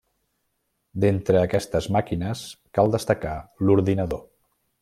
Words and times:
D'entre 1.03 1.43
aquestes 1.49 1.89
màquines 1.97 2.43
cal 2.79 2.93
destacar 2.99 3.35
l'ordinador. 3.67 4.29